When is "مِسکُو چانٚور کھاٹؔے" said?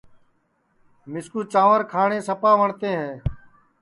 1.11-2.19